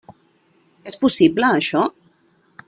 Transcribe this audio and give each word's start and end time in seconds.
És 0.91 0.97
possible, 1.03 1.47
això? 1.59 1.85